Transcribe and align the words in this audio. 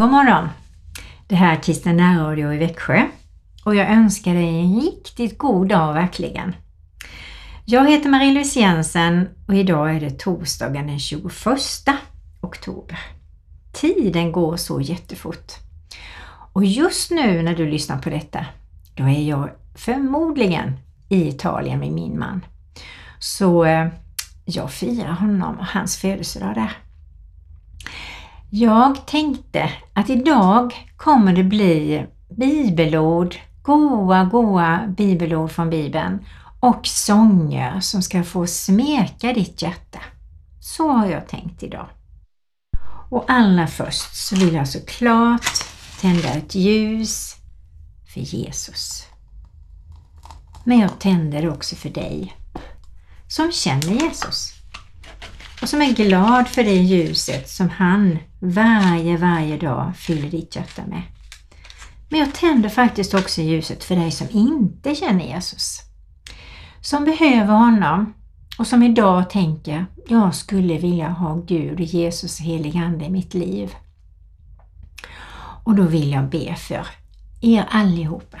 God 0.00 0.10
morgon! 0.10 0.48
Det 1.28 1.34
här 1.34 1.56
är 1.56 1.62
Kristen 1.62 1.96
närradio 1.96 2.52
i 2.52 2.58
Växjö 2.58 3.02
och 3.64 3.74
jag 3.74 3.90
önskar 3.90 4.34
dig 4.34 4.60
en 4.60 4.80
riktigt 4.80 5.38
god 5.38 5.68
dag 5.68 5.94
verkligen. 5.94 6.54
Jag 7.64 7.90
heter 7.90 8.10
Marie-Louise 8.10 8.60
Jensen 8.60 9.28
och 9.48 9.54
idag 9.54 9.96
är 9.96 10.00
det 10.00 10.10
torsdagen 10.10 10.86
den 10.86 10.98
21 10.98 11.24
oktober. 12.40 12.98
Tiden 13.72 14.32
går 14.32 14.56
så 14.56 14.80
jättefort. 14.80 15.52
Och 16.52 16.64
just 16.64 17.10
nu 17.10 17.42
när 17.42 17.56
du 17.56 17.70
lyssnar 17.70 17.98
på 17.98 18.10
detta, 18.10 18.46
då 18.94 19.04
är 19.04 19.28
jag 19.28 19.50
förmodligen 19.74 20.72
i 21.08 21.28
Italien 21.28 21.78
med 21.78 21.92
min 21.92 22.18
man. 22.18 22.44
Så 23.18 23.64
eh, 23.64 23.88
jag 24.44 24.70
firar 24.70 25.12
honom 25.12 25.58
och 25.58 25.66
hans 25.66 25.96
födelsedag 25.96 26.54
där. 26.54 26.89
Jag 28.52 29.06
tänkte 29.06 29.70
att 29.94 30.10
idag 30.10 30.88
kommer 30.96 31.32
det 31.32 31.44
bli 31.44 32.06
bibelord, 32.28 33.36
goa, 33.62 34.24
goa 34.24 34.86
bibelord 34.96 35.50
från 35.50 35.70
Bibeln 35.70 36.26
och 36.60 36.86
sånger 36.86 37.80
som 37.80 38.02
ska 38.02 38.24
få 38.24 38.46
smeka 38.46 39.32
ditt 39.32 39.62
hjärta. 39.62 39.98
Så 40.60 40.88
har 40.88 41.06
jag 41.06 41.28
tänkt 41.28 41.62
idag. 41.62 41.88
Och 43.10 43.24
allra 43.28 43.66
först 43.66 44.16
så 44.16 44.36
vill 44.36 44.54
jag 44.54 44.68
såklart 44.68 45.64
tända 46.00 46.28
ett 46.28 46.54
ljus 46.54 47.34
för 48.14 48.20
Jesus. 48.20 49.06
Men 50.64 50.78
jag 50.78 50.98
tänder 50.98 51.42
det 51.42 51.50
också 51.50 51.76
för 51.76 51.90
dig 51.90 52.36
som 53.28 53.52
känner 53.52 54.02
Jesus 54.02 54.52
och 55.62 55.68
som 55.68 55.82
är 55.82 55.92
glad 55.92 56.48
för 56.48 56.64
det 56.64 56.76
ljuset 56.76 57.48
som 57.48 57.68
han 57.68 58.18
varje, 58.40 59.16
varje 59.16 59.56
dag 59.56 59.96
fyller 59.96 60.30
ditt 60.30 60.56
hjärta 60.56 60.82
med. 60.86 61.02
Men 62.08 62.20
jag 62.20 62.34
tänder 62.34 62.68
faktiskt 62.68 63.14
också 63.14 63.40
ljuset 63.40 63.84
för 63.84 63.96
dig 63.96 64.10
som 64.10 64.26
inte 64.30 64.94
känner 64.94 65.24
Jesus. 65.24 65.80
Som 66.80 67.04
behöver 67.04 67.54
honom 67.54 68.14
och 68.58 68.66
som 68.66 68.82
idag 68.82 69.30
tänker, 69.30 69.86
jag 70.08 70.34
skulle 70.34 70.78
vilja 70.78 71.08
ha 71.08 71.34
Gud 71.34 71.80
Jesus 71.80 72.40
och 72.40 72.46
helig 72.46 72.76
Ande 72.76 73.04
i 73.04 73.10
mitt 73.10 73.34
liv. 73.34 73.74
Och 75.64 75.74
då 75.74 75.82
vill 75.82 76.10
jag 76.10 76.28
be 76.28 76.54
för 76.54 76.86
er 77.40 77.66
allihopa. 77.70 78.38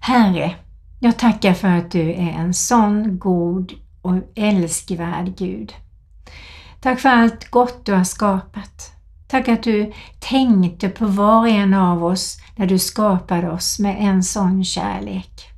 Herre, 0.00 0.54
jag 1.00 1.18
tackar 1.18 1.54
för 1.54 1.68
att 1.68 1.90
du 1.90 2.10
är 2.10 2.30
en 2.30 2.54
sån 2.54 3.18
god 3.18 3.72
och 4.02 4.16
älskvärd 4.34 5.36
Gud. 5.38 5.72
Tack 6.80 7.00
för 7.00 7.08
allt 7.08 7.50
gott 7.50 7.86
du 7.86 7.92
har 7.92 8.04
skapat. 8.04 8.92
Tack 9.28 9.48
att 9.48 9.62
du 9.62 9.92
tänkte 10.18 10.88
på 10.88 11.06
var 11.06 11.38
och 11.38 11.48
en 11.48 11.74
av 11.74 12.04
oss 12.04 12.38
när 12.56 12.66
du 12.66 12.78
skapade 12.78 13.50
oss 13.50 13.78
med 13.78 13.96
en 14.00 14.22
sån 14.22 14.64
kärlek. 14.64 15.50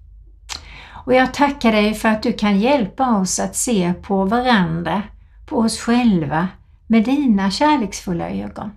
Och 1.06 1.14
jag 1.14 1.34
tackar 1.34 1.72
dig 1.72 1.94
för 1.94 2.08
att 2.08 2.22
du 2.22 2.32
kan 2.32 2.60
hjälpa 2.60 3.16
oss 3.16 3.40
att 3.40 3.56
se 3.56 3.94
på 4.02 4.24
varandra, 4.24 5.02
på 5.46 5.56
oss 5.56 5.78
själva 5.78 6.48
med 6.86 7.04
dina 7.04 7.50
kärleksfulla 7.50 8.30
ögon. 8.30 8.70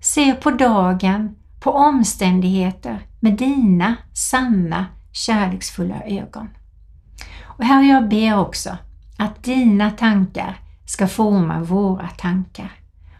Se 0.00 0.34
på 0.34 0.50
dagen, 0.50 1.36
på 1.60 1.70
omständigheter 1.70 3.06
med 3.20 3.36
dina 3.36 3.96
sanna 4.12 4.86
kärleksfulla 5.12 6.02
ögon. 6.04 6.48
Och 7.44 7.64
här 7.64 7.82
jag 7.82 8.08
ber 8.08 8.38
också 8.38 8.76
att 9.18 9.44
dina 9.44 9.90
tankar 9.90 10.60
ska 10.88 11.08
forma 11.08 11.60
våra 11.60 12.08
tankar 12.08 12.72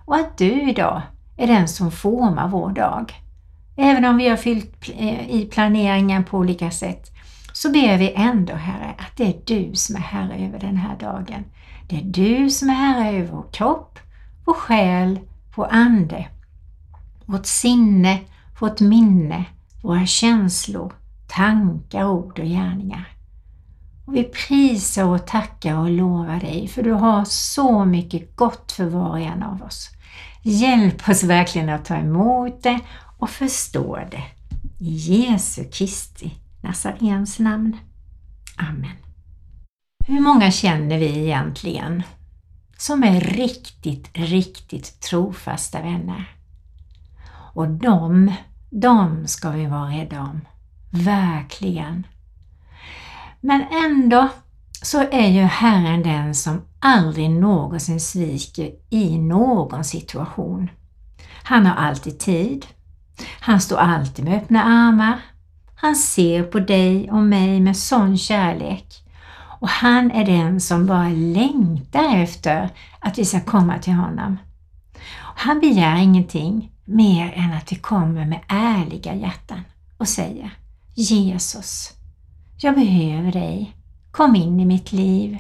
och 0.05 0.17
att 0.17 0.39
du 0.39 0.71
idag 0.71 1.03
är 1.37 1.47
den 1.47 1.69
som 1.69 1.91
formar 1.91 2.49
vår 2.49 2.71
dag. 2.71 3.15
Även 3.77 4.05
om 4.05 4.17
vi 4.17 4.29
har 4.29 4.37
fyllt 4.37 4.89
eh, 4.97 5.31
i 5.31 5.49
planeringen 5.53 6.25
på 6.25 6.39
olika 6.39 6.71
sätt 6.71 7.11
så 7.53 7.73
ber 7.73 7.99
vi 7.99 8.13
ändå 8.17 8.55
Herre 8.55 8.95
att 8.99 9.17
det 9.17 9.25
är 9.25 9.41
du 9.47 9.75
som 9.75 9.97
är 9.97 10.01
Herre 10.01 10.47
över 10.47 10.59
den 10.59 10.77
här 10.77 10.99
dagen. 10.99 11.45
Det 11.89 11.97
är 11.97 12.05
du 12.05 12.51
som 12.51 12.71
är 12.71 12.75
Herre 12.75 13.19
över 13.19 13.33
vår 13.33 13.47
kropp, 13.53 13.99
vår 14.45 14.55
själ, 14.55 15.21
vår 15.55 15.69
ande, 15.71 16.27
vårt 17.25 17.47
sinne, 17.47 18.19
vårt 18.61 18.81
minne, 18.81 19.45
våra 19.83 20.07
känslor, 20.07 20.93
tankar, 21.29 22.05
ord 22.05 22.39
och 22.39 22.47
gärningar. 22.47 23.18
Och 24.09 24.17
vi 24.17 24.25
prisar 24.25 25.05
och 25.05 25.27
tackar 25.27 25.75
och 25.75 25.91
lovar 25.91 26.41
dig 26.41 26.69
för 26.69 26.83
du 26.83 26.93
har 26.93 27.25
så 27.25 27.85
mycket 27.85 28.37
gott 28.37 28.73
för 28.73 28.85
var 28.85 29.09
och 29.09 29.21
en 29.21 29.43
av 29.43 29.63
oss. 29.63 29.91
Hjälp 30.43 31.09
oss 31.09 31.23
verkligen 31.23 31.69
att 31.69 31.85
ta 31.85 31.97
emot 31.97 32.63
det 32.63 32.81
och 33.19 33.31
förstå 33.31 33.99
det. 34.11 34.25
I 34.79 34.91
Jesu 34.91 35.65
Kristi 35.65 36.35
Nazarens 36.63 37.39
namn. 37.39 37.77
Amen. 38.57 38.97
Hur 40.07 40.21
många 40.21 40.51
känner 40.51 40.99
vi 40.99 41.19
egentligen 41.19 42.03
som 42.79 43.03
är 43.03 43.21
riktigt, 43.21 44.11
riktigt 44.13 45.01
trofasta 45.01 45.83
vänner? 45.83 46.31
Och 47.55 47.69
de, 47.69 48.33
de 48.71 49.27
ska 49.27 49.51
vi 49.51 49.67
vara 49.67 49.91
rädda 49.91 50.21
om. 50.21 50.41
Verkligen. 50.91 52.07
Men 53.41 53.65
ändå 53.71 54.29
så 54.83 55.01
är 55.11 55.29
ju 55.29 55.43
Herren 55.43 56.03
den 56.03 56.35
som 56.35 56.63
aldrig 56.81 57.31
någonsin 57.31 58.01
sviker 58.01 58.71
i 58.91 59.19
någon 59.19 59.85
situation. 59.85 60.71
Han 61.43 61.67
har 61.67 61.75
alltid 61.75 62.19
tid. 62.19 62.67
Han 63.41 63.61
står 63.61 63.77
alltid 63.77 64.25
med 64.25 64.39
öppna 64.39 64.65
armar. 64.65 65.19
Han 65.75 65.97
ser 65.97 66.43
på 66.43 66.59
dig 66.59 67.11
och 67.11 67.23
mig 67.23 67.61
med 67.61 67.77
sån 67.77 68.19
kärlek. 68.19 69.05
Och 69.61 69.69
han 69.69 70.11
är 70.11 70.27
den 70.27 70.61
som 70.61 70.87
bara 70.87 71.09
längtar 71.09 72.17
efter 72.17 72.71
att 73.01 73.19
vi 73.19 73.25
ska 73.25 73.41
komma 73.41 73.79
till 73.79 73.93
honom. 73.93 74.37
Han 75.37 75.61
begär 75.61 75.97
ingenting 75.97 76.73
mer 76.85 77.33
än 77.37 77.53
att 77.53 77.73
vi 77.73 77.77
kommer 77.77 78.25
med 78.25 78.41
ärliga 78.49 79.15
hjärtan 79.15 79.61
och 79.99 80.09
säger 80.09 80.51
Jesus, 80.95 81.98
jag 82.65 82.75
behöver 82.75 83.33
dig. 83.33 83.77
Kom 84.11 84.37
in 84.37 84.61
i 84.61 84.65
mitt 84.65 84.93
liv. 84.93 85.39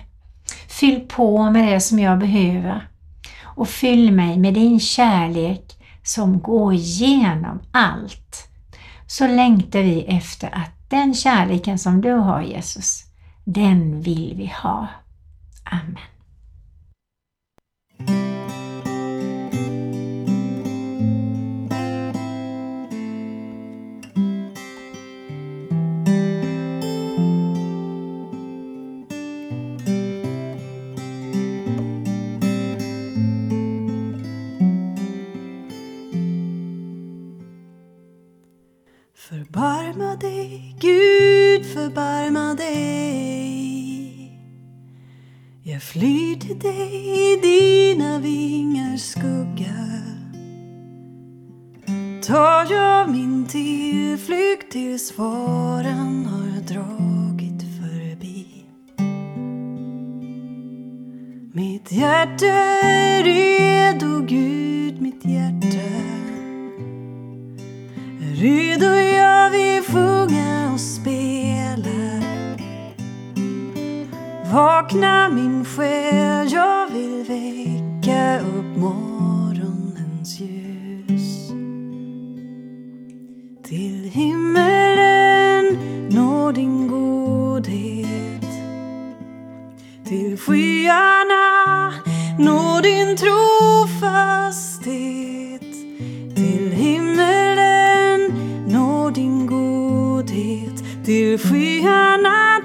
Fyll 0.68 1.00
på 1.00 1.50
med 1.50 1.72
det 1.72 1.80
som 1.80 1.98
jag 1.98 2.18
behöver 2.18 2.88
och 3.58 3.68
fyll 3.68 4.12
mig 4.12 4.38
med 4.38 4.54
din 4.54 4.80
kärlek 4.80 5.76
som 6.02 6.40
går 6.40 6.74
igenom 6.74 7.60
allt. 7.72 8.48
Så 9.06 9.26
längtar 9.26 9.82
vi 9.82 10.02
efter 10.02 10.54
att 10.54 10.90
den 10.90 11.14
kärleken 11.14 11.78
som 11.78 12.00
du 12.00 12.12
har 12.12 12.42
Jesus, 12.42 13.04
den 13.44 14.02
vill 14.02 14.34
vi 14.36 14.52
ha. 14.62 14.86
Amen. 15.64 16.17
Förbarma 41.88 42.54
dig. 42.54 43.88
Jag 45.62 45.82
flyr 45.82 46.36
till 46.36 46.58
dig 46.58 47.32
i 47.32 47.40
dina 47.42 48.18
vingars 48.18 49.00
skugga. 49.00 50.02
Tar 52.22 52.72
jag 52.72 53.10
min 53.10 53.46
tillflykt 53.46 54.72
tills 54.72 55.12
faran 55.12 56.26
har 56.26 56.60
dragit 56.60 57.62
förbi. 57.62 58.46
Mitt 61.52 61.92
hjärta 61.92 62.46
är 62.46 63.24
redo, 63.24 64.26
Gud, 64.26 65.00
mitt 65.02 65.24
hjärta 65.24 65.82
är 68.20 68.34
redo, 68.34 68.86
jag 68.96 69.50
vill 69.50 69.82
sjunga 69.82 70.72
och 70.72 70.80
spela. 70.80 71.27
Vakna 74.52 75.28
min 75.28 75.64
själ, 75.64 76.52
jag 76.52 76.86
vill 76.90 77.24
väcka 77.28 78.40
upp 78.40 78.76
morgonens 78.76 80.40
ljus. 80.40 81.48
Till 83.64 84.10
himmelen 84.12 85.78
nå 86.10 86.52
din 86.52 86.88
godhet. 86.88 88.48
Till 90.04 90.38
skyarna 90.38 91.92
nå 92.38 92.80
din 92.82 93.16
trofasthet. 93.16 94.82
Till 96.34 96.72
himmelen 96.72 98.32
nå 98.68 99.10
din 99.10 99.46
godhet. 99.46 101.04
Till 101.04 101.38
skyarna 101.38 102.57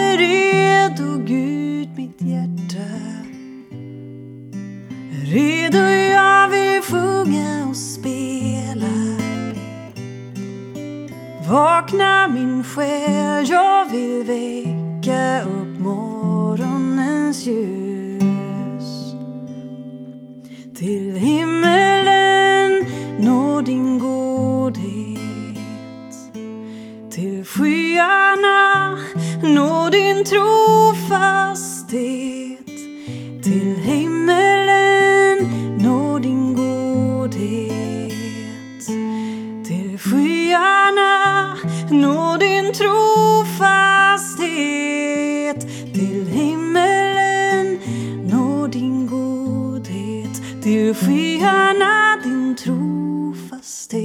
din 48.71 49.07
godhet 49.07 50.63
till 50.63 50.95
skyarna 50.95 52.17
din 52.25 52.57
trofasthet 52.57 54.01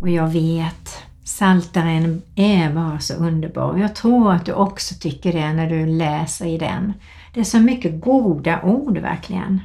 Och 0.00 0.10
jag 0.10 0.28
vet, 0.28 1.04
Saltaren 1.24 2.22
är 2.34 2.74
bara 2.74 2.98
så 2.98 3.14
underbar. 3.14 3.78
Jag 3.78 3.94
tror 3.94 4.32
att 4.32 4.46
du 4.46 4.52
också 4.52 4.94
tycker 4.94 5.32
det 5.32 5.52
när 5.52 5.70
du 5.70 5.86
läser 5.86 6.46
i 6.46 6.58
den. 6.58 6.92
Det 7.34 7.40
är 7.40 7.44
så 7.44 7.60
mycket 7.60 8.00
goda 8.00 8.62
ord 8.62 8.98
verkligen. 8.98 9.60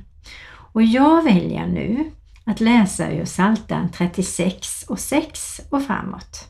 Och 0.52 0.84
jag 0.84 1.24
väljer 1.24 1.68
nu 1.68 2.12
att 2.46 2.60
läsa 2.60 3.12
ur 3.12 3.26
Psaltaren 3.26 3.90
36 3.92 4.84
och 4.84 5.00
6 5.00 5.62
och 5.70 5.84
framåt. 5.84 6.48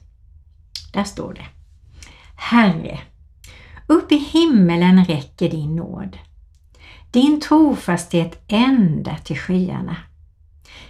Där 0.94 1.04
står 1.04 1.33
det. 1.33 1.45
Herre, 2.36 3.00
upp 3.88 4.12
i 4.12 4.18
himmelen 4.18 5.06
räcker 5.06 5.50
din 5.50 5.75
nåd. 5.75 6.18
Din 7.12 7.42
trofasthet 7.42 8.44
ända 8.48 9.18
till 9.18 9.38
skyarna. 9.38 9.95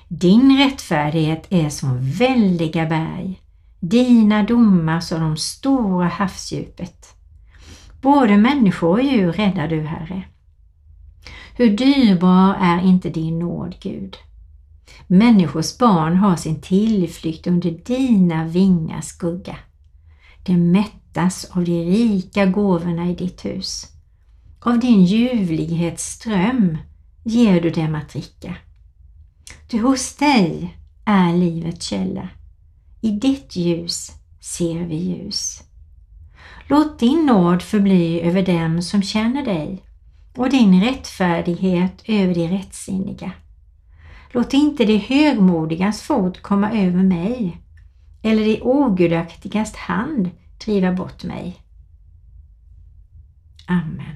Din 0.07 0.57
rättfärdighet 0.57 1.47
är 1.49 1.69
som 1.69 2.11
väldiga 2.11 2.85
berg, 2.85 3.41
dina 3.79 4.43
domar 4.43 4.99
som 4.99 5.21
de 5.21 5.37
stora 5.37 6.07
havsdjupet. 6.07 7.18
Både 8.01 8.37
människor 8.37 8.89
och 8.89 9.03
djur 9.03 9.31
räddar 9.31 9.67
du, 9.67 9.81
Herre. 9.81 10.23
Hur 11.55 11.77
dyrbar 11.77 12.55
är 12.61 12.81
inte 12.81 13.09
din 13.09 13.39
nåd, 13.39 13.75
Gud? 13.81 14.17
Människors 15.07 15.77
barn 15.77 16.17
har 16.17 16.35
sin 16.35 16.61
tillflykt 16.61 17.47
under 17.47 17.71
dina 17.71 18.45
vingars 18.45 19.05
skugga. 19.05 19.55
De 20.43 20.57
mättas 20.57 21.45
av 21.51 21.63
de 21.63 21.83
rika 21.83 22.45
gåvorna 22.45 23.09
i 23.09 23.15
ditt 23.15 23.45
hus. 23.45 23.85
Av 24.59 24.79
din 24.79 25.05
ljuvlighetsström 25.05 26.77
ger 27.23 27.61
du 27.61 27.69
dem 27.69 27.95
att 27.95 28.09
dricka. 28.09 28.55
Ty 29.67 29.79
hos 29.79 30.15
dig 30.15 30.77
är 31.05 31.37
livets 31.37 31.85
källa. 31.85 32.29
I 33.01 33.11
ditt 33.11 33.55
ljus 33.55 34.11
ser 34.39 34.85
vi 34.85 34.95
ljus. 34.95 35.63
Låt 36.69 36.99
din 36.99 37.25
nåd 37.25 37.61
förbli 37.61 38.21
över 38.21 38.45
dem 38.45 38.81
som 38.81 39.01
känner 39.01 39.45
dig 39.45 39.83
och 40.35 40.49
din 40.49 40.83
rättfärdighet 40.83 42.03
över 42.05 42.33
de 42.33 42.47
rättsinniga. 42.47 43.31
Låt 44.31 44.53
inte 44.53 44.85
de 44.85 44.97
högmodigas 44.97 46.01
fot 46.01 46.41
komma 46.41 46.71
över 46.71 47.03
mig 47.03 47.57
eller 48.21 48.45
de 48.45 48.61
ogudaktigas 48.61 49.75
hand 49.75 50.29
driva 50.65 50.91
bort 50.91 51.23
mig. 51.23 51.57
Amen. 53.67 54.15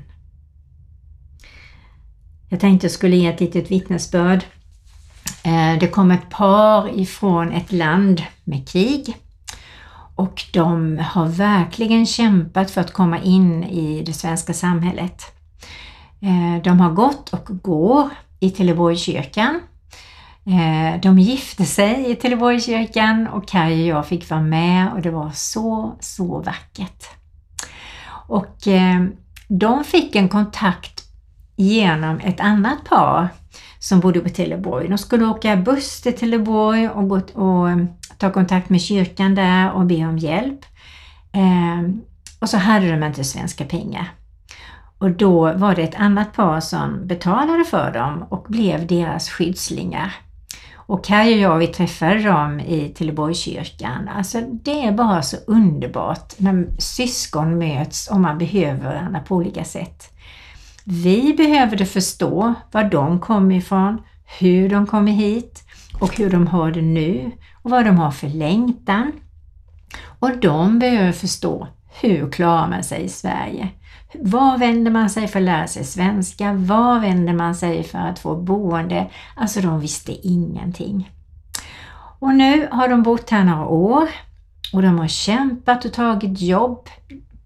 Jag 2.49 2.59
tänkte 2.59 2.85
jag 2.85 2.91
skulle 2.91 3.15
ge 3.15 3.27
ett 3.27 3.39
litet 3.39 3.71
vittnesbörd. 3.71 4.43
Eh, 5.43 5.79
det 5.79 5.87
kom 5.87 6.11
ett 6.11 6.29
par 6.29 6.99
ifrån 6.99 7.51
ett 7.51 7.71
land 7.71 8.23
med 8.43 8.69
krig 8.69 9.17
och 10.15 10.43
de 10.53 10.97
har 10.97 11.27
verkligen 11.27 12.05
kämpat 12.05 12.71
för 12.71 12.81
att 12.81 12.93
komma 12.93 13.19
in 13.19 13.63
i 13.63 14.03
det 14.05 14.13
svenska 14.13 14.53
samhället. 14.53 15.23
Eh, 16.21 16.63
de 16.63 16.79
har 16.79 16.91
gått 16.91 17.29
och 17.29 17.45
går 17.61 18.09
i 18.39 18.49
Teleborgkyrkan. 18.49 19.59
Eh, 20.45 21.01
de 21.01 21.19
gifte 21.19 21.65
sig 21.65 22.11
i 22.11 22.15
Teleborgkyrkan 22.15 23.27
och 23.27 23.47
Kaj 23.47 23.81
och 23.81 23.97
jag 23.97 24.07
fick 24.07 24.29
vara 24.29 24.41
med 24.41 24.91
och 24.93 25.01
det 25.01 25.11
var 25.11 25.31
så, 25.33 25.95
så 25.99 26.39
vackert. 26.39 27.03
Och 28.27 28.67
eh, 28.67 29.03
de 29.47 29.83
fick 29.83 30.15
en 30.15 30.29
kontakt 30.29 31.03
genom 31.55 32.19
ett 32.19 32.39
annat 32.39 32.85
par 32.85 33.29
som 33.79 33.99
bodde 33.99 34.19
på 34.19 34.29
Teleborg. 34.29 34.87
De 34.87 34.97
skulle 34.97 35.25
åka 35.25 35.55
buss 35.55 36.01
till 36.01 36.17
Teleborg 36.17 36.89
och, 36.89 37.09
gå, 37.09 37.15
och 37.15 37.69
ta 38.23 38.31
kontakt 38.31 38.69
med 38.69 38.81
kyrkan 38.81 39.35
där 39.35 39.71
och 39.71 39.85
be 39.85 40.05
om 40.05 40.17
hjälp. 40.17 40.65
Eh, 41.31 41.93
och 42.39 42.49
så 42.49 42.57
hade 42.57 42.91
de 42.91 43.03
inte 43.03 43.23
svenska 43.23 43.65
pengar. 43.65 44.11
Och 44.97 45.11
då 45.11 45.53
var 45.53 45.75
det 45.75 45.83
ett 45.83 45.95
annat 45.95 46.33
par 46.33 46.59
som 46.59 47.07
betalade 47.07 47.63
för 47.63 47.91
dem 47.91 48.25
och 48.29 48.45
blev 48.49 48.87
deras 48.87 49.29
skyddslingar. 49.29 50.15
Och 50.75 51.05
Kaj 51.05 51.33
och 51.33 51.39
jag, 51.39 51.57
vi 51.57 51.67
träffade 51.67 52.23
dem 52.23 52.59
i 52.59 52.89
Trelleborgskyrkan. 52.97 54.09
Alltså 54.17 54.41
det 54.41 54.85
är 54.85 54.91
bara 54.91 55.21
så 55.21 55.37
underbart 55.47 56.33
när 56.39 56.67
syskon 56.79 57.57
möts 57.57 58.07
och 58.07 58.19
man 58.19 58.37
behöver 58.37 58.83
varandra 58.83 59.19
på 59.19 59.35
olika 59.35 59.63
sätt. 59.63 60.13
Vi 60.83 61.33
behövde 61.33 61.85
förstå 61.85 62.53
var 62.71 62.83
de 62.83 63.19
kom 63.19 63.51
ifrån, 63.51 64.01
hur 64.39 64.69
de 64.69 64.87
kom 64.87 65.07
hit 65.07 65.63
och 65.99 66.17
hur 66.17 66.29
de 66.29 66.47
har 66.47 66.71
det 66.71 66.81
nu 66.81 67.31
och 67.63 67.71
vad 67.71 67.85
de 67.85 67.97
har 67.97 68.11
för 68.11 68.27
längtan. 68.27 69.11
Och 70.19 70.37
de 70.37 70.79
behöver 70.79 71.11
förstå 71.11 71.67
hur 72.01 72.31
klarar 72.31 72.67
man 72.67 72.83
sig 72.83 73.03
i 73.03 73.09
Sverige? 73.09 73.69
Var 74.21 74.57
vänder 74.57 74.91
man 74.91 75.09
sig 75.09 75.27
för 75.27 75.39
att 75.39 75.45
lära 75.45 75.67
sig 75.67 75.83
svenska? 75.83 76.53
Var 76.53 76.99
vänder 76.99 77.33
man 77.33 77.55
sig 77.55 77.83
för 77.83 77.99
att 77.99 78.19
få 78.19 78.35
boende? 78.35 79.09
Alltså 79.35 79.61
de 79.61 79.79
visste 79.79 80.27
ingenting. 80.27 81.11
Och 82.19 82.35
nu 82.35 82.67
har 82.71 82.87
de 82.87 83.03
bott 83.03 83.29
här 83.29 83.43
några 83.43 83.65
år 83.65 84.09
och 84.73 84.81
de 84.81 84.99
har 84.99 85.07
kämpat 85.07 85.85
och 85.85 85.93
tagit 85.93 86.41
jobb 86.41 86.89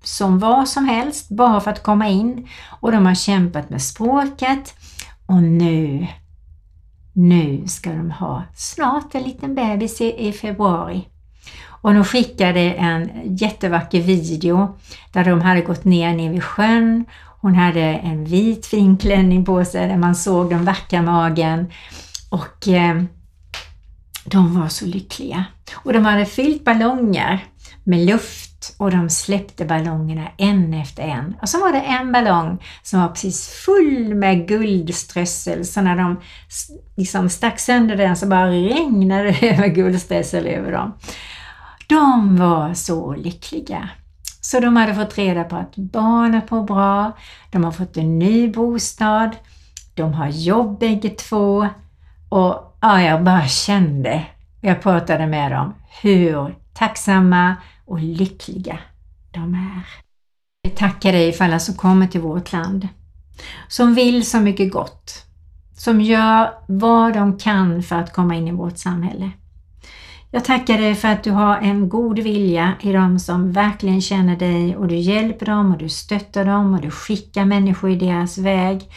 som 0.04 0.39
vad 0.39 0.68
som 0.68 0.86
helst 0.86 1.30
bara 1.30 1.62
för 1.62 1.72
att 1.72 1.84
komma 1.84 2.08
in 2.08 2.48
och 2.80 2.92
de 2.92 3.06
har 3.06 3.16
kämpat 3.16 3.70
med 3.70 3.82
språket 3.82 4.75
och 5.25 5.44
nu, 5.44 6.08
nu 7.18 7.68
ska 7.68 7.90
de 7.90 8.12
ha 8.12 8.44
snart 8.56 9.16
en 9.16 9.24
liten 9.24 9.56
bebis 9.56 10.02
i, 10.02 10.28
i 10.28 10.32
februari. 10.32 11.08
Och 11.66 11.94
de 11.94 12.04
skickade 12.04 12.60
en 12.60 13.10
jättevacker 13.38 14.02
video 14.02 14.78
där 15.12 15.26
de 15.26 15.42
hade 15.42 15.62
gått 15.62 15.86
ner 15.86 16.16
ner 16.16 16.32
vid 16.32 16.44
sjön. 16.44 17.06
Hon 17.42 17.56
hade 17.56 17.82
en 17.82 18.26
vit 18.26 18.66
fin 18.66 18.98
klänning 18.98 19.46
på 19.46 19.66
sig 19.66 19.88
där 19.88 19.98
man 19.98 20.16
såg 20.16 20.50
den 20.50 20.66
vackra 20.66 21.02
magen 21.02 21.72
och 22.30 22.68
eh, 22.68 23.04
de 24.26 24.60
var 24.60 24.68
så 24.68 24.86
lyckliga. 24.86 25.46
Och 25.74 25.94
de 25.94 26.06
hade 26.06 26.26
fyllt 26.26 26.64
ballonger 26.64 27.46
med 27.84 28.06
luft 28.06 28.47
och 28.78 28.92
de 28.92 29.10
släppte 29.10 29.66
ballongerna 29.66 30.28
en 30.38 30.74
efter 30.74 31.04
en. 31.04 31.36
Och 31.42 31.50
så 31.50 31.60
var 31.60 31.72
det 31.72 31.82
en 31.82 32.12
ballong 32.12 32.64
som 32.84 33.02
var 33.02 33.08
precis 33.08 33.48
full 33.48 34.16
med 34.16 34.48
guldströssel 34.48 35.66
så 35.66 35.82
när 35.82 35.96
de 35.96 36.20
liksom 36.96 37.30
stack 37.30 37.60
sönder 37.60 37.96
den 37.96 38.16
så 38.16 38.28
bara 38.28 38.50
regnade 38.50 39.32
det 39.40 39.50
över 39.50 39.68
guldströssel 39.68 40.48
över 40.48 40.72
dem. 40.72 40.94
De 41.88 42.38
var 42.38 42.74
så 42.74 43.16
lyckliga. 43.16 43.90
Så 44.42 44.60
de 44.60 44.76
hade 44.76 44.96
fått 44.96 45.18
reda 45.18 45.44
på 45.44 45.56
att 45.56 45.76
barnet 45.76 46.52
mår 46.52 46.64
bra, 46.64 47.12
de 47.52 47.64
har 47.64 47.72
fått 47.72 47.98
en 47.98 48.20
ny 48.20 48.52
bostad, 48.52 49.36
de 49.96 50.14
har 50.14 50.28
jobb 50.28 50.80
bägge 50.80 51.10
två 51.10 51.68
och 52.30 52.78
ja, 52.82 53.02
jag 53.02 53.24
bara 53.24 53.48
kände, 53.48 54.26
jag 54.62 54.82
pratade 54.82 55.28
med 55.28 55.52
dem, 55.52 55.74
hur 56.02 56.56
tacksamma 56.74 57.56
och 57.88 58.00
lyckliga 58.00 58.79
de 59.32 59.53
är. 59.53 59.88
Vi 60.63 60.70
tackar 60.70 61.12
dig 61.12 61.34
för 61.34 61.46
alla 61.46 61.60
som 61.60 61.75
kommer 61.75 62.08
till 62.08 62.22
vårt 62.22 62.51
land, 62.51 62.88
som 63.67 63.94
vill 63.94 64.25
så 64.25 64.39
mycket 64.39 64.72
gott, 64.72 65.25
som 65.77 66.01
gör 66.01 66.53
vad 66.67 67.13
de 67.13 67.38
kan 67.38 67.84
för 67.84 67.96
att 67.96 68.13
komma 68.13 68.36
in 68.36 68.48
i 68.48 68.51
vårt 68.51 68.77
samhälle. 68.77 69.32
Jag 70.32 70.46
tackar 70.46 70.77
dig 70.77 70.96
för 70.96 71.08
att 71.08 71.24
du 71.24 71.32
har 71.32 71.58
en 71.58 71.89
god 71.89 72.20
vilja 72.20 72.74
i 72.82 72.91
dem 72.91 73.20
som 73.20 73.51
verkligen 73.51 74.01
känner 74.01 74.36
dig 74.36 74.77
och 74.77 74.88
du 74.88 74.96
hjälper 74.96 75.46
dem 75.46 75.72
och 75.72 75.77
du 75.77 75.89
stöttar 75.89 76.46
dem 76.46 76.74
och 76.74 76.82
du 76.82 76.91
skickar 76.91 77.46
människor 77.46 77.89
i 77.89 77.96
deras 77.96 78.38
väg. 78.38 78.89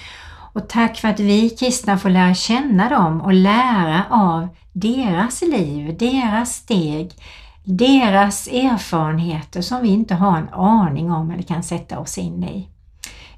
Och 0.53 0.69
tack 0.69 0.97
för 0.97 1.09
att 1.09 1.21
vi 1.21 1.51
kristna 1.51 1.99
får 1.99 2.11
lära 2.11 2.35
känna 2.35 2.89
dem 2.89 3.21
och 3.21 3.33
lära 3.33 4.05
av 4.11 4.49
deras 4.73 5.43
liv, 5.43 5.97
deras 5.99 6.55
steg, 6.55 7.13
deras 7.65 8.49
erfarenheter 8.49 9.63
som 9.63 9.83
vi 9.83 9.89
inte 9.89 10.15
har 10.15 10.39
en 10.39 10.49
aning 10.49 11.11
om 11.11 11.31
eller 11.31 11.43
kan 11.43 11.63
sätta 11.63 11.99
oss 11.99 12.19
in 12.19 12.45
i. 12.45 12.69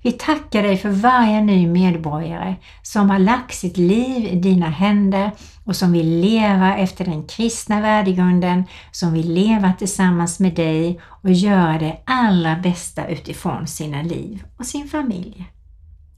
Vi 0.03 0.13
tackar 0.13 0.63
dig 0.63 0.77
för 0.77 0.91
varje 0.91 1.41
ny 1.41 1.67
medborgare 1.67 2.55
som 2.83 3.11
har 3.11 3.19
lagt 3.19 3.55
sitt 3.55 3.77
liv 3.77 4.27
i 4.27 4.37
dina 4.37 4.69
händer 4.69 5.31
och 5.65 5.77
som 5.77 5.93
vill 5.93 6.21
leva 6.21 6.77
efter 6.77 7.05
den 7.05 7.27
kristna 7.27 7.81
värdegrunden, 7.81 8.65
som 8.91 9.13
vill 9.13 9.33
leva 9.33 9.73
tillsammans 9.73 10.41
med 10.41 10.55
dig 10.55 11.01
och 11.05 11.31
göra 11.31 11.79
det 11.79 11.99
allra 12.05 12.57
bästa 12.57 13.09
utifrån 13.09 13.67
sina 13.67 14.03
liv 14.03 14.45
och 14.57 14.67
sin 14.67 14.89
familj. 14.89 15.47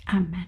Amen. 0.07 0.45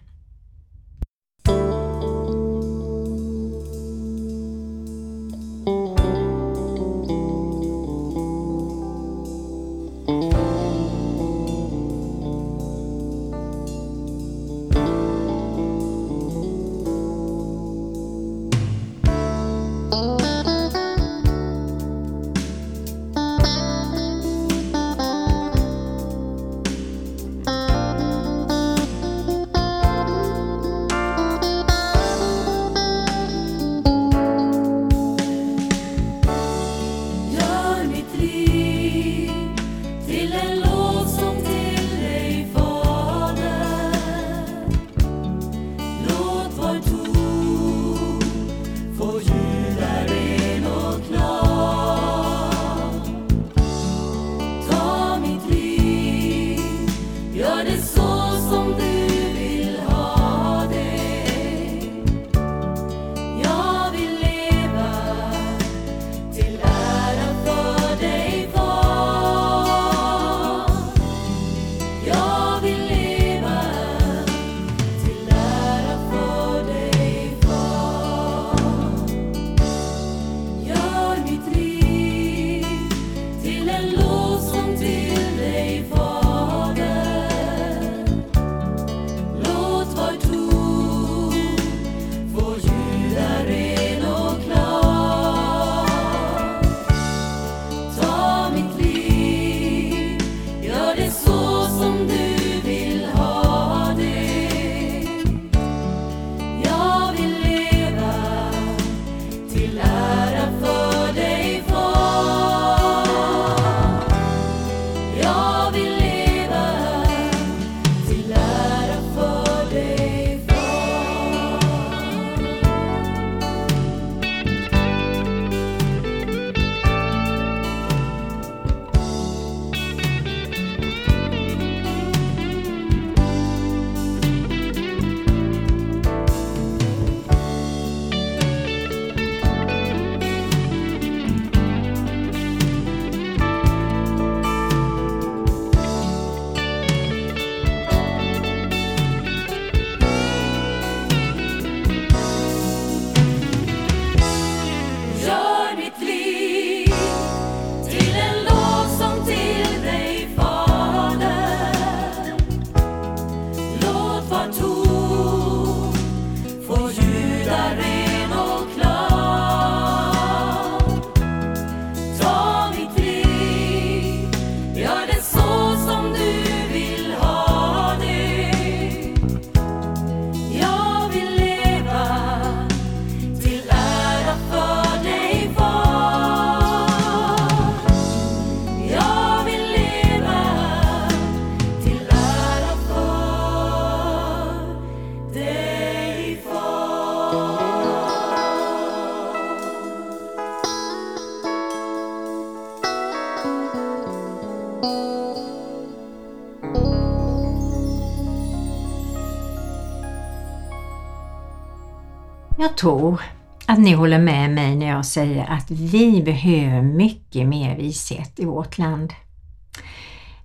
Jag 212.66 212.76
tror 212.76 213.22
att 213.66 213.78
ni 213.78 213.92
håller 213.92 214.18
med 214.18 214.50
mig 214.50 214.76
när 214.76 214.86
jag 214.86 215.06
säger 215.06 215.50
att 215.50 215.70
vi 215.70 216.22
behöver 216.22 216.82
mycket 216.82 217.46
mer 217.46 217.76
vishet 217.76 218.40
i 218.40 218.44
vårt 218.44 218.78
land. 218.78 219.12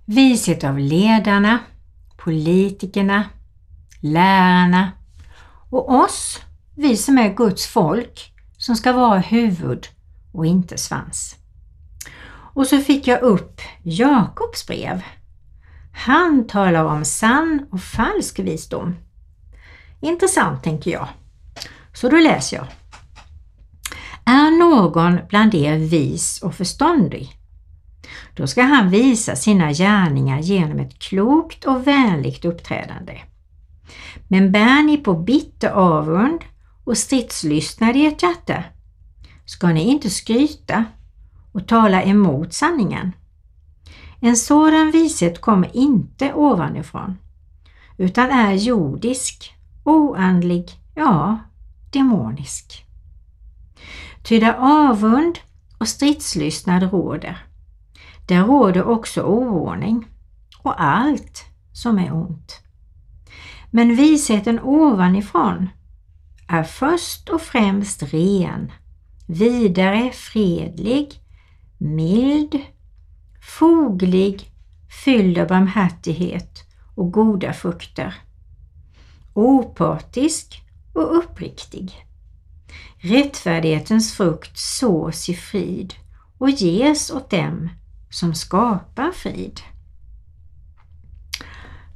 Vishet 0.04 0.64
av 0.64 0.78
ledarna, 0.78 1.58
politikerna, 2.16 3.24
lärarna 4.00 4.92
och 5.70 5.94
oss, 5.94 6.40
vi 6.76 6.96
som 6.96 7.18
är 7.18 7.34
Guds 7.34 7.66
folk, 7.66 8.32
som 8.58 8.76
ska 8.76 8.92
vara 8.92 9.18
huvud 9.18 9.86
och 10.32 10.46
inte 10.46 10.78
svans. 10.78 11.36
Och 12.54 12.66
så 12.66 12.78
fick 12.78 13.06
jag 13.06 13.22
upp 13.22 13.60
Jakobs 13.82 14.66
brev. 14.66 15.02
Han 15.92 16.46
talar 16.46 16.84
om 16.84 17.04
sann 17.04 17.66
och 17.70 17.80
falsk 17.80 18.38
visdom. 18.38 18.96
Intressant 20.00 20.62
tänker 20.62 20.90
jag. 20.90 21.08
Så 21.92 22.08
då 22.08 22.16
läser 22.16 22.56
jag. 22.56 22.66
Är 24.24 24.58
någon 24.58 25.18
bland 25.28 25.54
er 25.54 25.78
vis 25.78 26.42
och 26.42 26.54
förståndig? 26.54 27.38
Då 28.34 28.46
ska 28.46 28.62
han 28.62 28.90
visa 28.90 29.36
sina 29.36 29.72
gärningar 29.72 30.38
genom 30.38 30.78
ett 30.78 30.98
klokt 30.98 31.64
och 31.64 31.86
vänligt 31.86 32.44
uppträdande. 32.44 33.20
Men 34.28 34.52
bär 34.52 34.82
ni 34.82 34.96
på 34.96 35.14
bitter 35.14 35.68
avund 35.68 36.40
och 36.84 36.98
stridslystnad 36.98 37.96
i 37.96 38.06
ert 38.06 38.22
hjärta, 38.22 38.64
ska 39.44 39.66
ni 39.66 39.82
inte 39.82 40.10
skryta 40.10 40.84
och 41.52 41.68
tala 41.68 42.02
emot 42.02 42.52
sanningen. 42.52 43.12
En 44.20 44.36
sådan 44.36 44.90
vishet 44.90 45.40
kommer 45.40 45.76
inte 45.76 46.34
ovanifrån, 46.34 47.18
utan 47.96 48.30
är 48.30 48.52
jordisk, 48.52 49.54
oandlig, 49.84 50.70
ja, 50.94 51.38
demonisk. 51.92 52.86
Ty 54.22 54.40
där 54.40 54.54
avund 54.58 55.38
och 55.78 55.88
stridslystnad 55.88 56.82
råder, 56.82 57.46
där 58.28 58.44
råder 58.44 58.84
också 58.84 59.22
oordning 59.22 60.06
och 60.58 60.82
allt 60.82 61.44
som 61.72 61.98
är 61.98 62.14
ont. 62.14 62.60
Men 63.70 63.96
visheten 63.96 64.60
ovanifrån 64.62 65.68
är 66.48 66.62
först 66.62 67.28
och 67.28 67.42
främst 67.42 68.02
ren, 68.02 68.72
vidare 69.26 70.10
fredlig, 70.10 71.20
mild, 71.78 72.60
foglig, 73.58 74.50
fylld 75.04 75.38
av 75.38 75.48
barmhärtighet 75.48 76.58
och 76.94 77.12
goda 77.12 77.52
frukter, 77.52 78.14
opartisk 79.34 80.62
och 80.92 81.16
uppriktig. 81.16 82.06
Rättfärdighetens 82.96 84.12
frukt 84.12 84.58
sås 84.58 85.28
i 85.28 85.34
frid 85.34 85.94
och 86.38 86.50
ges 86.50 87.10
åt 87.10 87.30
dem 87.30 87.68
som 88.10 88.34
skapar 88.34 89.12
frid. 89.12 89.60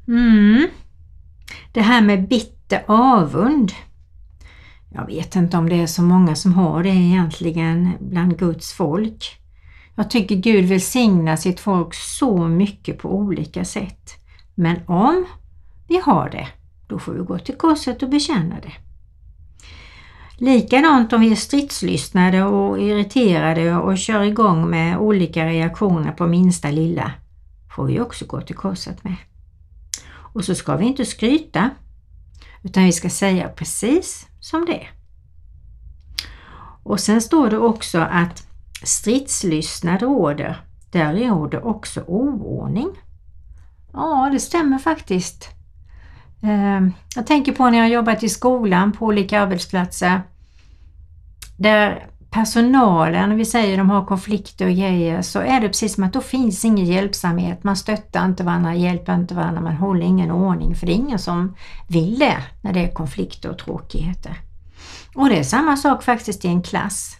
Mm. 0.08 0.68
Det 1.72 1.80
här 1.80 2.02
med 2.02 2.28
bitter 2.28 2.84
avund. 2.86 3.72
Jag 4.90 5.06
vet 5.06 5.36
inte 5.36 5.56
om 5.56 5.68
det 5.68 5.80
är 5.80 5.86
så 5.86 6.02
många 6.02 6.34
som 6.34 6.52
har 6.54 6.82
det 6.82 6.88
egentligen 6.88 7.90
bland 8.00 8.38
Guds 8.38 8.72
folk. 8.72 9.40
Jag 9.94 10.10
tycker 10.10 10.36
Gud 10.36 10.64
välsignar 10.64 11.36
sitt 11.36 11.60
folk 11.60 11.94
så 11.94 12.48
mycket 12.48 12.98
på 12.98 13.14
olika 13.14 13.64
sätt. 13.64 14.10
Men 14.54 14.76
om 14.86 15.26
vi 15.88 16.00
har 16.00 16.30
det, 16.30 16.48
då 16.86 16.98
får 16.98 17.12
vi 17.12 17.20
gå 17.20 17.38
till 17.38 17.56
korset 17.56 18.02
och 18.02 18.10
bekänna 18.10 18.54
det. 18.62 18.85
Likadant 20.38 21.12
om 21.12 21.20
vi 21.20 21.32
är 21.32 21.36
stridslystnade 21.36 22.44
och 22.44 22.80
irriterade 22.80 23.76
och 23.76 23.99
kör 23.99 24.22
igång 24.22 24.70
med 24.70 24.99
olika 24.99 25.46
reaktioner 25.46 26.12
på 26.12 26.26
minsta 26.26 26.70
lilla, 26.70 27.12
får 27.76 27.84
vi 27.86 28.00
också 28.00 28.26
gå 28.26 28.40
till 28.40 28.56
korset 28.56 29.04
med. 29.04 29.16
Och 30.08 30.44
så 30.44 30.54
ska 30.54 30.76
vi 30.76 30.84
inte 30.84 31.04
skryta, 31.04 31.70
utan 32.62 32.84
vi 32.84 32.92
ska 32.92 33.10
säga 33.10 33.49
precis 33.49 34.26
som 34.40 34.64
det 34.64 34.75
är. 34.75 34.90
Och 36.82 37.00
sen 37.00 37.20
står 37.20 37.50
det 37.50 37.58
också 37.58 37.99
att 37.99 38.46
stridslystnad 38.82 40.02
råder, 40.02 40.64
där 40.90 41.14
råder 41.14 41.66
också 41.66 42.04
oordning. 42.06 42.88
Ja, 43.92 44.28
det 44.32 44.40
stämmer 44.40 44.78
faktiskt. 44.78 45.55
Ehm, 46.47 46.93
jag 47.15 47.26
tänker 47.26 47.52
på 47.52 47.71
när 47.71 47.78
jag 47.78 47.89
jobbat 47.89 48.23
i 48.23 48.28
skolan 48.28 48.93
på 48.93 49.06
olika 49.06 49.41
arbetsplatser 49.41 50.21
där 51.56 52.06
personalen, 52.30 53.37
vi 53.37 53.45
säger 53.45 53.78
de 53.78 53.91
har 53.91 54.06
konflikter 54.06 54.67
och 54.67 54.73
grejer, 54.73 55.23
så 55.23 55.39
är 55.39 55.61
det 55.61 55.69
precis 55.69 55.95
som 55.95 56.04
att 56.04 56.13
då 56.13 56.21
finns 56.21 56.65
ingen 56.65 56.87
hjälpsamhet. 56.87 57.65
Man 57.65 57.76
stöttar 57.76 58.25
inte 58.25 58.45
varandra, 58.45 58.75
hjälper 58.75 59.15
inte 59.15 59.35
varandra, 59.35 59.61
man 59.61 59.76
håller 59.76 60.06
ingen 60.06 60.30
ordning 60.30 60.75
för 60.75 60.87
det 60.87 60.93
är 60.93 60.95
ingen 60.95 61.19
som 61.19 61.54
vill 61.89 62.19
det 62.19 62.37
när 62.61 62.73
det 62.73 62.80
är 62.80 62.95
konflikter 62.95 63.50
och 63.50 63.59
tråkigheter. 63.59 64.41
Och 65.15 65.28
det 65.28 65.39
är 65.39 65.43
samma 65.43 65.76
sak 65.76 66.02
faktiskt 66.02 66.45
i 66.45 66.49
en 66.49 66.63
klass. 66.63 67.17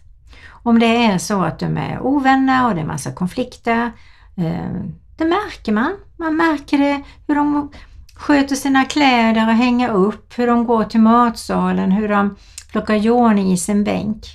Om 0.49 0.79
det 0.79 1.05
är 1.05 1.17
så 1.17 1.41
att 1.41 1.59
de 1.59 1.77
är 1.77 1.99
ovänner 2.01 2.67
och 2.67 2.75
det 2.75 2.81
är 2.81 2.85
massa 2.85 3.11
konflikter, 3.11 3.91
ehm, 4.35 4.95
det 5.17 5.25
märker 5.25 5.71
man. 5.71 5.95
Man 6.17 6.35
märker 6.35 6.77
det 6.77 7.03
hur 7.27 7.35
de 7.35 7.69
sköter 8.17 8.55
sina 8.55 8.85
kläder 8.85 9.47
och 9.47 9.53
hänger 9.53 9.89
upp, 9.89 10.33
hur 10.39 10.47
de 10.47 10.65
går 10.65 10.83
till 10.83 10.99
matsalen, 10.99 11.91
hur 11.91 12.09
de 12.09 12.35
plockar 12.71 13.05
i 13.05 13.09
ordning 13.09 13.51
i 13.51 13.57
sin 13.57 13.83
bänk. 13.83 14.25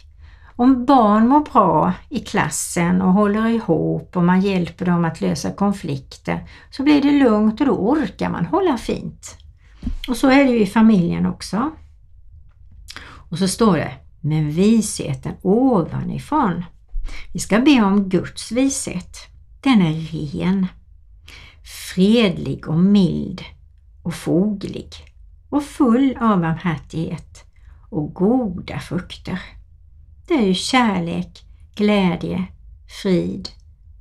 Om 0.57 0.85
barn 0.85 1.29
mår 1.29 1.41
bra 1.41 1.93
i 2.09 2.19
klassen 2.19 3.03
och 3.03 3.13
håller 3.13 3.47
ihop 3.47 4.17
och 4.17 4.25
man 4.25 4.41
hjälper 4.41 4.87
dem 4.87 5.05
att 5.05 5.21
lösa 5.21 5.51
konflikter 5.51 6.49
så 6.71 6.83
blir 6.83 7.03
det 7.03 7.11
lugnt 7.11 7.61
och 7.61 7.67
då 7.67 7.73
orkar 7.73 8.31
man 8.31 8.47
hålla 8.47 8.79
fint. 8.79 9.37
Och 10.09 10.17
så 10.17 10.29
är 10.29 10.45
det 10.45 10.51
ju 10.51 10.61
i 10.61 10.67
familjen 10.67 11.27
också. 11.27 11.71
Och 13.31 13.39
så 13.39 13.49
står 13.49 13.77
det, 13.77 13.93
men 14.21 14.51
visheten 14.51 15.35
ovanifrån. 15.43 16.65
Vi 17.33 17.41
ska 17.41 17.61
be 17.61 17.83
om 17.83 18.09
Guds 18.09 18.53
vishet. 18.53 19.17
Den 19.61 19.83
är 19.83 19.93
ren, 19.93 20.67
fredlig 21.95 22.69
och 22.69 22.79
mild 22.79 23.43
och 24.03 24.15
foglig 24.15 24.89
och 25.49 25.65
full 25.65 26.17
av 26.21 26.41
barmhärtighet 26.41 27.45
och 27.91 28.15
goda 28.15 28.79
frukter. 28.79 29.41
Det 30.27 30.35
är 30.35 30.47
ju 30.47 30.55
kärlek, 30.55 31.45
glädje, 31.75 32.47
frid, 33.03 33.49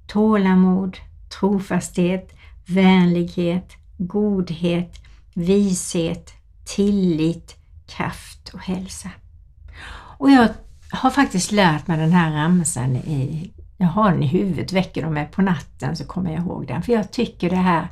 tålamod, 0.08 0.98
trofasthet, 1.40 2.34
vänlighet, 2.66 3.74
godhet, 3.98 5.00
vishet, 5.34 6.34
tillit, 6.66 7.56
kraft 7.88 8.50
och 8.54 8.60
hälsa. 8.60 9.10
Och 10.18 10.32
jag 10.32 10.50
har 10.92 11.10
faktiskt 11.10 11.52
lärt 11.52 11.88
mig 11.88 11.98
den 11.98 12.12
här 12.12 12.32
ramsan 12.32 12.96
i, 12.96 13.52
jag 13.78 13.88
har 13.88 14.12
den 14.12 14.24
i 14.24 14.28
huvudet, 14.28 14.72
väcker 14.72 15.04
de 15.04 15.14
mig 15.14 15.30
på 15.32 15.42
natten 15.42 15.96
så 15.96 16.06
kommer 16.06 16.32
jag 16.32 16.40
ihåg 16.40 16.68
den. 16.68 16.82
För 16.82 16.94
jag 16.94 17.12
tycker 17.12 17.50
det 17.50 17.56
här 17.56 17.88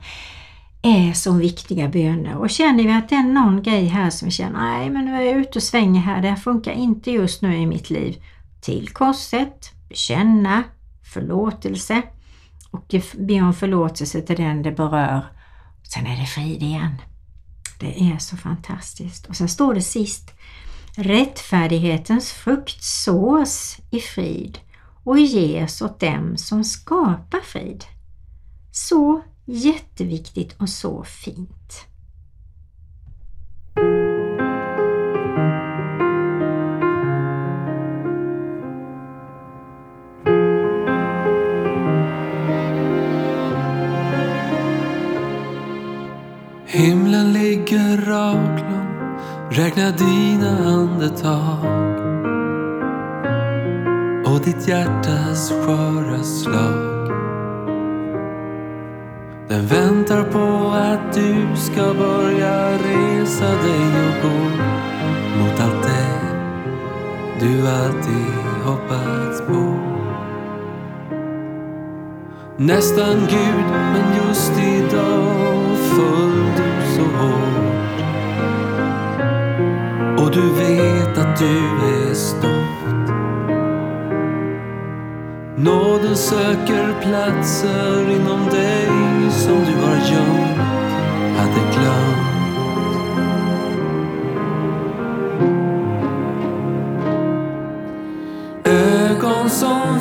är 0.81 1.13
så 1.13 1.31
viktiga 1.31 1.89
böner 1.89 2.37
och 2.37 2.49
känner 2.49 2.83
vi 2.83 2.91
att 2.91 3.09
det 3.09 3.15
är 3.15 3.23
någon 3.23 3.63
grej 3.63 3.85
här 3.85 4.09
som 4.09 4.25
vi 4.25 4.31
känner, 4.31 4.59
nej 4.59 4.89
men 4.89 5.05
nu 5.05 5.15
är 5.15 5.21
jag 5.21 5.35
ute 5.35 5.59
och 5.59 5.63
svänger 5.63 6.01
här, 6.01 6.21
det 6.21 6.29
här 6.29 6.35
funkar 6.35 6.71
inte 6.71 7.11
just 7.11 7.41
nu 7.41 7.57
i 7.57 7.65
mitt 7.65 7.89
liv. 7.89 8.23
Till 8.61 8.89
korset, 8.89 9.71
bekänna, 9.89 10.63
förlåtelse 11.13 12.01
och 12.71 12.95
be 13.17 13.41
om 13.41 13.53
förlåtelse 13.53 14.21
till 14.21 14.35
den 14.35 14.63
det 14.63 14.71
berör. 14.71 15.25
Sen 15.83 16.07
är 16.07 16.19
det 16.19 16.25
frid 16.25 16.63
igen. 16.63 16.95
Det 17.79 18.01
är 18.01 18.17
så 18.17 18.37
fantastiskt. 18.37 19.25
Och 19.25 19.35
sen 19.35 19.49
står 19.49 19.73
det 19.73 19.81
sist, 19.81 20.31
rättfärdighetens 20.95 22.31
frukt 22.31 22.83
sås 22.83 23.77
i 23.91 23.99
frid 23.99 24.59
och 25.03 25.19
ges 25.19 25.81
åt 25.81 25.99
dem 25.99 26.37
som 26.37 26.63
skapar 26.63 27.39
frid. 27.43 27.83
Så 28.71 29.21
Jätteviktigt 29.51 30.55
och 30.57 30.69
så 30.69 31.03
fint. 31.03 31.85
Himlen 46.65 47.33
ligger 47.33 47.97
raklång, 48.05 49.09
räkna 49.51 49.91
dina 49.91 50.57
andetag 50.57 51.65
och 54.25 54.45
ditt 54.45 54.67
hjärtas 54.67 55.49
sköra 55.49 56.23
slag. 56.23 56.88
Den 59.49 59.65
väntar 59.67 60.23
på 60.23 60.71
att 60.75 61.13
du 61.13 61.55
ska 61.55 61.93
börja 61.93 62.71
resa 62.73 63.45
dig 63.45 63.87
och 64.07 64.21
gå 64.21 64.39
mot 65.39 65.59
allt 65.59 65.83
det 65.83 66.19
du 67.39 67.67
alltid 67.67 68.33
hoppats 68.63 69.41
på. 69.47 69.79
Nästan 72.57 73.17
Gud, 73.29 73.65
men 73.69 74.27
just 74.27 74.51
idag 74.51 75.77
föll 75.77 76.45
du 76.57 76.95
så 76.95 77.03
hårt. 77.17 77.99
Och 80.19 80.31
du 80.31 80.49
vet 80.49 81.17
att 81.17 81.39
du 81.39 81.57
är 82.09 82.13
stor. 82.13 82.58
Nåden 85.63 86.17
söker 86.17 87.01
platser 87.01 88.11
inom 88.11 88.49
dig 88.49 88.87
som 89.31 89.65
du 89.65 89.81
har 89.85 89.95
gömt, 89.95 90.57
hade 91.37 91.61
glömt. 91.73 92.29
Ögon 98.65 99.49
som 99.49 99.99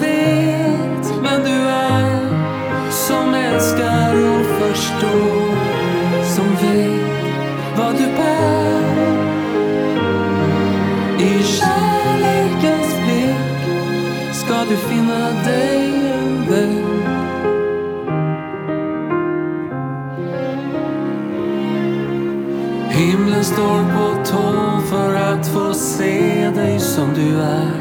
se 25.98 26.50
dig 26.54 26.78
som 26.80 27.14
du 27.14 27.40
är. 27.40 27.72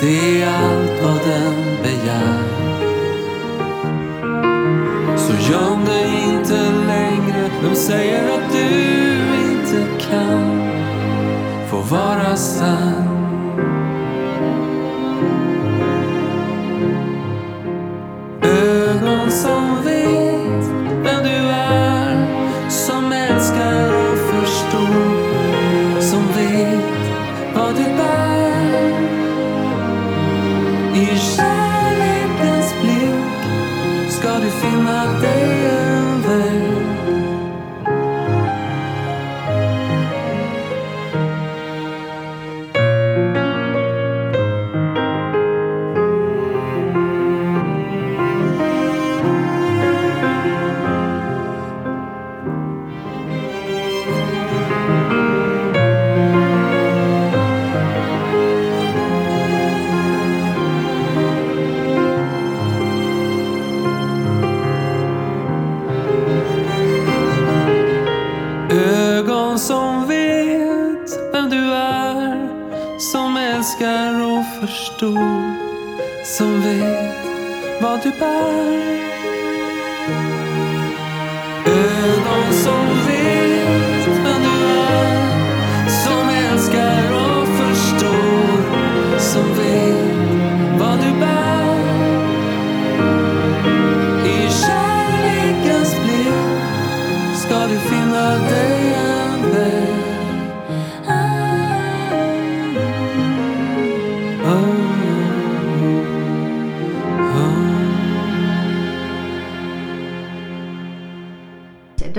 Det 0.00 0.42
är 0.42 0.48
allt 0.48 1.02
vad 1.02 1.18
den 1.28 1.82
begär. 1.82 2.42
Så 5.16 5.52
göm 5.52 5.84
dig 5.84 6.08
inte 6.28 6.70
längre. 6.86 7.50
De 7.62 7.76
säger 7.76 8.34
att 8.34 8.52
du 8.52 8.68
inte 9.50 10.04
kan 10.10 10.70
få 11.70 11.76
vara 11.94 12.36
sann? 12.36 12.99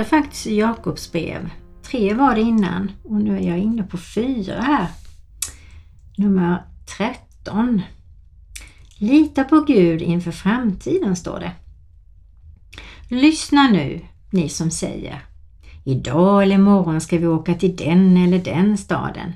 Det 0.01 0.05
är 0.05 0.21
faktiskt 0.21 0.45
Jakobs 0.45 1.11
brev. 1.11 1.49
Tre 1.83 2.13
var 2.13 2.35
det 2.35 2.41
innan 2.41 2.91
och 3.03 3.21
nu 3.21 3.37
är 3.37 3.41
jag 3.41 3.59
inne 3.59 3.83
på 3.83 3.97
fyra 3.97 4.61
här. 4.61 4.87
Nummer 6.17 6.63
13. 6.97 7.81
Lita 8.97 9.43
på 9.43 9.61
Gud 9.61 10.01
inför 10.01 10.31
framtiden 10.31 11.15
står 11.15 11.39
det. 11.39 11.51
Lyssna 13.09 13.67
nu, 13.67 14.01
ni 14.29 14.49
som 14.49 14.71
säger 14.71 15.21
Idag 15.85 16.43
eller 16.43 16.55
imorgon 16.55 17.01
ska 17.01 17.17
vi 17.17 17.27
åka 17.27 17.53
till 17.53 17.75
den 17.75 18.17
eller 18.17 18.39
den 18.39 18.77
staden. 18.77 19.33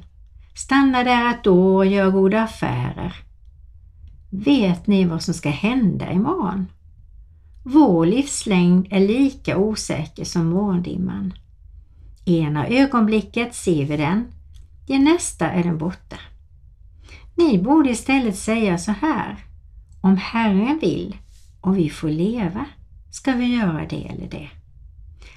Stanna 0.55 1.03
där 1.03 1.31
ett 1.31 1.47
år 1.47 1.75
och 1.75 1.85
gör 1.85 2.11
goda 2.11 2.43
affärer. 2.43 3.15
Vet 4.29 4.87
ni 4.87 5.05
vad 5.05 5.23
som 5.23 5.33
ska 5.33 5.49
hända 5.49 6.11
imorgon? 6.11 6.65
Vår 7.67 8.05
livslängd 8.05 8.87
är 8.89 8.99
lika 8.99 9.57
osäker 9.57 10.25
som 10.25 10.49
morgondimman. 10.49 11.33
Ena 12.25 12.67
ögonblicket 12.67 13.55
ser 13.55 13.85
vi 13.85 13.97
den, 13.97 14.27
i 14.87 14.99
nästa 14.99 15.51
är 15.51 15.63
den 15.63 15.77
borta. 15.77 16.15
Ni 17.35 17.57
borde 17.57 17.89
istället 17.89 18.37
säga 18.37 18.77
så 18.77 18.91
här. 18.91 19.45
Om 20.01 20.17
Herren 20.17 20.79
vill 20.81 21.17
och 21.61 21.77
vi 21.77 21.89
får 21.89 22.09
leva 22.09 22.65
ska 23.11 23.31
vi 23.31 23.55
göra 23.55 23.87
det 23.87 24.05
eller 24.05 24.29
det. 24.29 24.49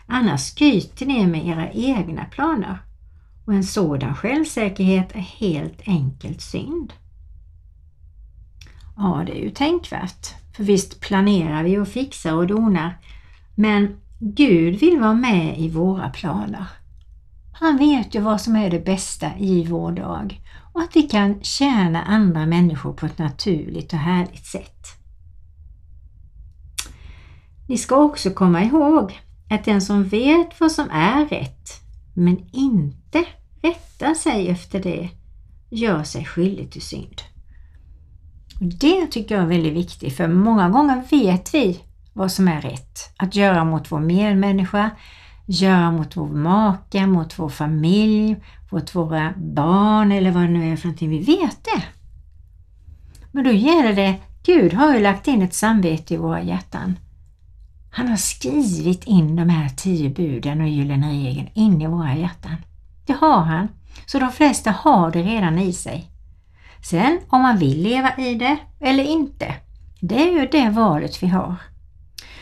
Annars 0.07 0.41
skryter 0.41 1.07
ni 1.07 1.27
med 1.27 1.47
era 1.47 1.71
egna 1.71 2.25
planer 2.25 2.79
och 3.47 3.55
en 3.55 3.65
sådan 3.65 4.15
självsäkerhet 4.15 5.15
är 5.15 5.21
helt 5.21 5.81
enkelt 5.89 6.41
synd. 6.41 6.93
Ja, 8.97 9.23
det 9.27 9.39
är 9.41 9.43
ju 9.43 9.51
tänkvärt. 9.51 10.48
För 10.59 10.65
visst 10.65 11.01
planerar 11.01 11.63
vi 11.63 11.79
och 11.79 11.89
fixar 11.89 12.35
och 12.35 12.47
donar. 12.47 12.99
Men 13.55 13.97
Gud 14.19 14.81
vill 14.81 15.01
vara 15.01 15.15
med 15.15 15.59
i 15.59 15.69
våra 15.69 16.11
planer. 16.11 16.65
Han 17.53 17.77
vet 17.77 18.15
ju 18.15 18.21
vad 18.21 18.41
som 18.41 18.57
är 18.57 18.71
det 18.71 18.85
bästa 18.85 19.39
i 19.39 19.67
vår 19.67 19.93
dag 19.93 20.41
och 20.73 20.81
att 20.81 20.97
vi 20.97 21.03
kan 21.03 21.43
tjäna 21.43 22.03
andra 22.03 22.47
människor 22.47 22.93
på 22.93 23.07
ett 23.07 23.19
naturligt 23.19 23.93
och 23.93 23.99
härligt 23.99 24.47
sätt. 24.47 24.87
Ni 27.69 27.79
ska 27.79 27.97
också 27.97 28.31
komma 28.31 28.65
ihåg 28.65 29.21
att 29.51 29.65
den 29.65 29.83
som 29.83 30.05
vet 30.05 30.61
vad 30.61 30.73
som 30.73 30.91
är 30.91 31.27
rätt 31.27 31.71
men 32.15 32.49
inte 32.53 33.25
rättar 33.63 34.15
sig 34.15 34.49
efter 34.49 34.83
det 34.83 35.09
gör 35.71 36.03
sig 36.03 36.25
skyldig 36.25 36.71
till 36.71 36.83
synd. 36.83 37.23
Och 38.61 38.67
Det 38.67 39.07
tycker 39.07 39.35
jag 39.35 39.45
är 39.45 39.49
väldigt 39.49 39.75
viktigt 39.75 40.17
för 40.17 40.29
många 40.29 40.69
gånger 40.69 41.03
vet 41.11 41.55
vi 41.55 41.81
vad 42.13 42.33
som 42.33 42.49
är 42.49 42.61
rätt 42.61 42.99
att 43.17 43.37
göra 43.37 43.65
mot 43.65 43.93
vår 43.93 44.01
medmänniska, 44.01 44.91
göra 45.47 45.91
mot 45.91 46.17
vår 46.17 46.29
make, 46.29 47.07
mot 47.07 47.39
vår 47.39 47.49
familj, 47.49 48.37
mot 48.71 48.95
våra 48.95 49.35
barn 49.37 50.13
eller 50.13 50.31
vad 50.31 50.43
det 50.43 50.49
nu 50.49 50.73
är 50.73 50.77
för 50.77 50.87
någonting. 50.87 51.11
Vi 51.11 51.19
vet 51.19 51.65
det. 51.65 51.83
Men 53.33 53.45
då 53.45 53.51
gäller 53.51 53.93
det, 53.93 54.15
Gud 54.43 54.75
har 54.75 54.95
ju 54.95 55.01
lagt 55.01 55.29
in 55.29 55.43
ett 55.43 55.55
samvete 55.55 56.15
i 56.15 56.17
våra 56.17 56.43
hjärtan. 56.43 56.99
Han 57.91 58.09
har 58.09 58.17
skrivit 58.17 59.05
in 59.05 59.37
de 59.37 59.49
här 59.49 59.69
tio 59.69 60.11
buden 60.11 60.61
och 60.61 60.69
gyllene 60.69 61.11
regeln 61.11 61.49
in 61.55 61.83
i 61.83 61.87
våra 61.87 62.17
hjärtan. 62.17 62.57
Det 63.07 63.13
har 63.13 63.41
han. 63.41 63.69
Så 64.07 64.19
de 64.19 64.33
flesta 64.33 64.71
har 64.71 65.11
det 65.11 65.23
redan 65.23 65.59
i 65.59 65.73
sig. 65.73 66.11
Sen 66.83 67.21
om 67.29 67.43
man 67.43 67.59
vill 67.59 67.83
leva 67.83 68.17
i 68.17 68.35
det 68.35 68.57
eller 68.81 69.05
inte, 69.05 69.55
det 70.01 70.29
är 70.29 70.33
ju 70.33 70.47
det 70.47 70.71
valet 70.71 71.23
vi 71.23 71.27
har. 71.27 71.55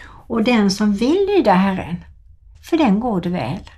Och 0.08 0.44
den 0.44 0.70
som 0.70 0.92
vill 0.92 1.26
lyda 1.36 1.52
Herren, 1.52 2.04
för 2.62 2.76
den 2.76 3.00
går 3.00 3.20
det 3.20 3.28
väl. 3.28 3.70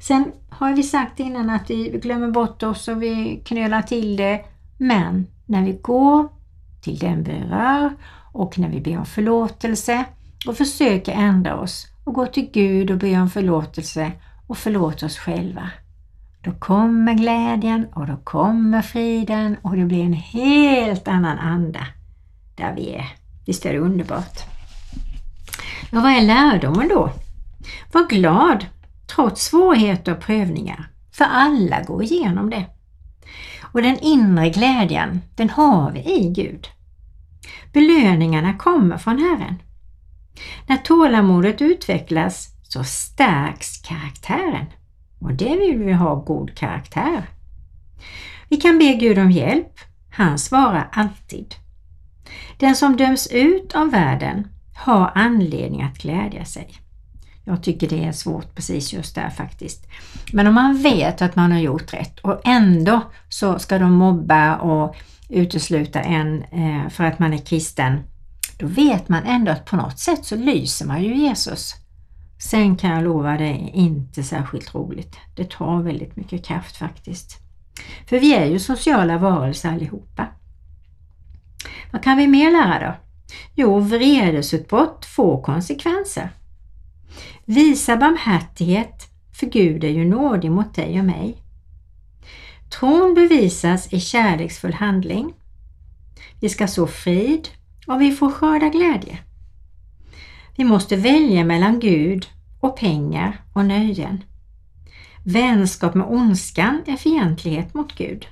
Sen 0.00 0.32
har 0.50 0.72
vi 0.72 0.82
sagt 0.82 1.20
innan 1.20 1.50
att 1.50 1.70
vi 1.70 1.88
glömmer 1.88 2.30
bort 2.30 2.62
oss 2.62 2.88
och 2.88 3.02
vi 3.02 3.42
knölar 3.44 3.82
till 3.82 4.16
det. 4.16 4.44
Men 4.76 5.26
när 5.46 5.64
vi 5.64 5.72
går 5.72 6.28
till 6.80 6.98
den 6.98 7.22
vi 7.22 7.32
rör 7.32 7.96
och 8.32 8.58
när 8.58 8.68
vi 8.68 8.80
ber 8.80 8.98
om 8.98 9.06
förlåtelse 9.06 10.04
och 10.46 10.56
försöker 10.56 11.12
ändra 11.12 11.60
oss 11.60 11.86
och 12.04 12.14
gå 12.14 12.26
till 12.26 12.50
Gud 12.52 12.90
och 12.90 12.98
be 12.98 13.20
om 13.20 13.30
förlåtelse 13.30 14.12
och 14.46 14.58
förlåta 14.58 15.06
oss 15.06 15.18
själva. 15.18 15.70
Då 16.42 16.52
kommer 16.52 17.14
glädjen 17.14 17.86
och 17.94 18.06
då 18.06 18.16
kommer 18.16 18.82
friden 18.82 19.56
och 19.62 19.76
det 19.76 19.84
blir 19.84 20.04
en 20.04 20.12
helt 20.12 21.08
annan 21.08 21.38
anda 21.38 21.86
där 22.56 22.74
vi 22.74 22.94
är. 22.94 23.06
Visst 23.46 23.66
är 23.66 23.72
det 23.72 23.78
underbart? 23.78 24.40
Ja, 25.92 26.00
vad 26.00 26.12
är 26.12 26.20
lärdomen 26.20 26.88
då? 26.88 27.12
Var 27.92 28.08
glad 28.08 28.66
trots 29.06 29.44
svårigheter 29.44 30.12
och 30.12 30.20
prövningar, 30.20 30.88
för 31.12 31.24
alla 31.24 31.82
går 31.82 32.02
igenom 32.02 32.50
det. 32.50 32.66
Och 33.62 33.82
den 33.82 33.98
inre 33.98 34.50
glädjen, 34.50 35.20
den 35.34 35.50
har 35.50 35.90
vi 35.90 36.00
i 36.00 36.28
Gud. 36.28 36.68
Belöningarna 37.72 38.58
kommer 38.58 38.98
från 38.98 39.18
Herren. 39.18 39.62
När 40.66 40.76
tålamodet 40.76 41.62
utvecklas 41.62 42.48
så 42.62 42.84
stärks 42.84 43.78
karaktären. 43.78 44.66
Och 45.20 45.34
det 45.34 45.56
vill 45.56 45.78
vi 45.78 45.92
ha 45.92 46.14
god 46.14 46.54
karaktär. 46.54 47.22
Vi 48.48 48.56
kan 48.56 48.78
be 48.78 48.94
Gud 48.94 49.18
om 49.18 49.30
hjälp. 49.30 49.78
Han 50.10 50.38
svarar 50.38 50.88
alltid. 50.92 51.54
Den 52.56 52.76
som 52.76 52.96
döms 52.96 53.26
ut 53.26 53.74
av 53.74 53.90
världen 53.90 54.48
har 54.74 55.12
anledning 55.14 55.82
att 55.82 55.98
glädja 55.98 56.44
sig. 56.44 56.74
Jag 57.44 57.62
tycker 57.62 57.88
det 57.88 58.04
är 58.04 58.12
svårt 58.12 58.54
precis 58.54 58.92
just 58.92 59.14
där 59.14 59.30
faktiskt. 59.30 59.86
Men 60.32 60.46
om 60.46 60.54
man 60.54 60.82
vet 60.82 61.22
att 61.22 61.36
man 61.36 61.52
har 61.52 61.58
gjort 61.58 61.94
rätt 61.94 62.18
och 62.18 62.40
ändå 62.44 63.00
så 63.28 63.58
ska 63.58 63.78
de 63.78 63.92
mobba 63.92 64.56
och 64.56 64.96
utesluta 65.28 66.00
en 66.00 66.42
eh, 66.42 66.88
för 66.88 67.04
att 67.04 67.18
man 67.18 67.32
är 67.32 67.38
kristen, 67.38 67.98
då 68.58 68.66
vet 68.66 69.08
man 69.08 69.22
ändå 69.24 69.52
att 69.52 69.64
på 69.64 69.76
något 69.76 69.98
sätt 69.98 70.24
så 70.24 70.36
lyser 70.36 70.86
man 70.86 71.02
ju 71.02 71.16
Jesus. 71.16 71.74
Sen 72.42 72.76
kan 72.76 72.90
jag 72.90 73.04
lova 73.04 73.36
dig, 73.36 73.70
inte 73.74 74.22
särskilt 74.22 74.74
roligt. 74.74 75.16
Det 75.36 75.50
tar 75.50 75.82
väldigt 75.82 76.16
mycket 76.16 76.44
kraft 76.44 76.76
faktiskt. 76.76 77.38
För 78.06 78.20
vi 78.20 78.34
är 78.34 78.46
ju 78.46 78.58
sociala 78.58 79.18
varelser 79.18 79.68
allihopa. 79.68 80.26
Vad 81.92 82.02
kan 82.02 82.16
vi 82.16 82.26
mer 82.26 82.50
lära 82.50 82.88
då? 82.88 82.94
Jo, 83.54 83.80
vredesutbrott 83.80 85.06
får 85.06 85.42
konsekvenser. 85.42 86.30
Visa 87.44 87.96
barmhärtighet, 87.96 89.08
för 89.40 89.46
Gud 89.46 89.84
är 89.84 89.88
ju 89.88 90.04
nådig 90.04 90.50
mot 90.50 90.74
dig 90.74 90.98
och 90.98 91.04
mig. 91.04 91.42
Tron 92.78 93.14
bevisas 93.14 93.92
i 93.92 94.00
kärleksfull 94.00 94.74
handling. 94.74 95.34
Vi 96.40 96.48
ska 96.48 96.66
så 96.66 96.86
frid 96.86 97.48
och 97.86 98.00
vi 98.00 98.12
får 98.12 98.30
skörda 98.30 98.68
glädje. 98.68 99.18
Vi 100.60 100.64
måste 100.64 100.96
välja 100.96 101.44
mellan 101.44 101.80
Gud 101.80 102.28
och 102.60 102.76
pengar 102.76 103.42
och 103.52 103.64
nöjen. 103.64 104.24
Vänskap 105.24 105.94
med 105.94 106.06
ondskan 106.06 106.82
är 106.86 106.96
fientlighet 106.96 107.74
mot 107.74 107.94
Gud. 107.94 108.26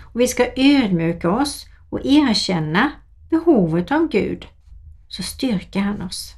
Och 0.00 0.20
vi 0.20 0.28
ska 0.28 0.46
ödmjuka 0.56 1.30
oss 1.30 1.66
och 1.90 2.00
erkänna 2.04 2.92
behovet 3.30 3.92
av 3.92 4.08
Gud, 4.08 4.46
så 5.08 5.22
styrker 5.22 5.80
han 5.80 6.02
oss. 6.02 6.34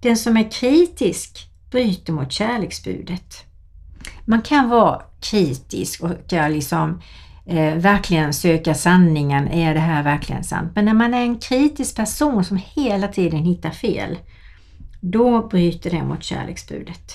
Den 0.00 0.16
som 0.16 0.36
är 0.36 0.50
kritisk 0.50 1.50
bryter 1.70 2.12
mot 2.12 2.32
kärleksbudet. 2.32 3.44
Man 4.24 4.42
kan 4.42 4.68
vara 4.68 5.02
kritisk 5.20 6.02
och 6.02 6.10
liksom 6.50 7.02
eh, 7.50 7.74
verkligen 7.74 8.32
söka 8.32 8.74
sanningen. 8.74 9.48
Är 9.48 9.74
det 9.74 9.80
här 9.80 10.02
verkligen 10.02 10.44
sant? 10.44 10.72
Men 10.74 10.84
när 10.84 10.94
man 10.94 11.14
är 11.14 11.22
en 11.22 11.38
kritisk 11.38 11.96
person 11.96 12.44
som 12.44 12.60
hela 12.64 13.08
tiden 13.08 13.44
hittar 13.44 13.70
fel, 13.70 14.18
då 15.00 15.48
bryter 15.48 15.90
det 15.90 16.02
mot 16.02 16.22
kärleksbudet. 16.22 17.12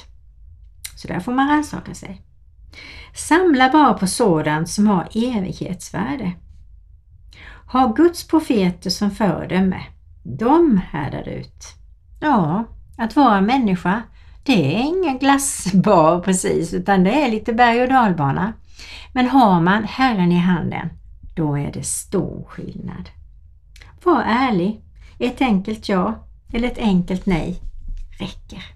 Så 0.95 1.07
där 1.07 1.19
får 1.19 1.31
man 1.31 1.49
rannsaka 1.49 1.93
sig. 1.93 2.21
Samla 3.15 3.69
bara 3.69 3.93
på 3.93 4.07
sådant 4.07 4.69
som 4.69 4.87
har 4.87 5.07
evighetsvärde. 5.13 6.31
Ha 7.71 7.87
Guds 7.87 8.27
profeter 8.27 8.89
som 8.89 9.11
föredöme. 9.11 9.83
De 10.23 10.81
härdar 10.91 11.29
ut. 11.29 11.65
Ja, 12.21 12.63
att 12.97 13.15
vara 13.15 13.41
människa, 13.41 14.03
det 14.43 14.75
är 14.75 14.79
ingen 14.79 15.17
glassbar 15.17 16.19
precis, 16.19 16.73
utan 16.73 17.03
det 17.03 17.23
är 17.25 17.31
lite 17.31 17.53
berg 17.53 17.81
och 17.81 17.89
dalbana. 17.89 18.53
Men 19.13 19.27
har 19.27 19.61
man 19.61 19.83
Herren 19.83 20.31
i 20.31 20.37
handen, 20.37 20.89
då 21.35 21.57
är 21.57 21.71
det 21.71 21.83
stor 21.83 22.45
skillnad. 22.49 23.09
Var 24.03 24.21
ärlig. 24.21 24.81
Ett 25.19 25.41
enkelt 25.41 25.89
ja 25.89 26.27
eller 26.53 26.67
ett 26.67 26.77
enkelt 26.77 27.25
nej 27.25 27.59
räcker. 28.19 28.74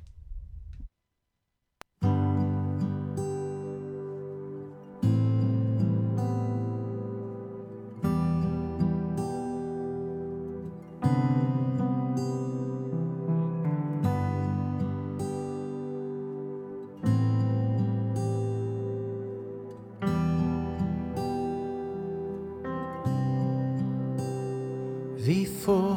Vi 25.29 25.45
får 25.45 25.95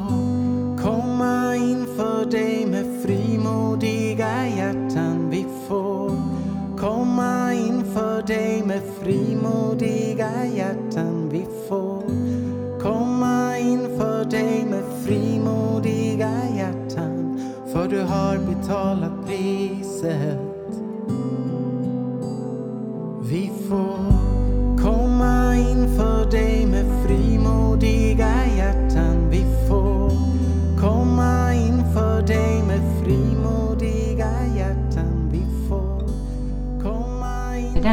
komma 0.83 1.55
inför 1.55 2.25
dig 2.31 2.65
med 2.65 3.03
frimodiga 3.03 4.47
hjärtan. 4.47 5.29
Vi 5.29 5.45
får 5.67 6.11
komma 6.77 7.53
inför 7.53 8.21
dig 8.21 8.63
med 8.65 8.81
frimodiga 9.01 10.45
hjärtan. 10.45 11.29
Vi 11.31 11.45
får 11.69 12.03
komma 12.81 13.57
inför 13.57 14.25
dig 14.25 14.65
med 14.69 14.83
frimodiga 15.05 16.31
hjärtan. 16.55 17.41
För 17.73 17.87
du 17.87 18.01
har 18.01 18.37
betalat 18.37 19.27
priset. 19.27 20.42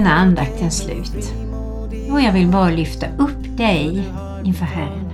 Denna 0.00 0.14
andaktens 0.14 0.78
slut. 0.78 1.32
Och 2.12 2.20
jag 2.20 2.32
vill 2.32 2.48
bara 2.48 2.70
lyfta 2.70 3.06
upp 3.18 3.56
dig 3.56 4.02
inför 4.44 4.64
Herren. 4.64 5.10